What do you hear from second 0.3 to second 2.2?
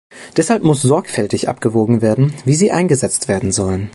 Deshalb muss sorgfältig abgewogen